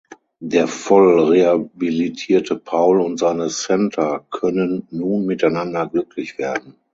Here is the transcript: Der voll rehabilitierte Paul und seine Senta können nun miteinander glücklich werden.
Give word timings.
Der 0.39 0.67
voll 0.67 1.19
rehabilitierte 1.25 2.55
Paul 2.55 3.01
und 3.01 3.19
seine 3.19 3.51
Senta 3.51 4.25
können 4.31 4.87
nun 4.89 5.27
miteinander 5.27 5.85
glücklich 5.85 6.39
werden. 6.39 6.73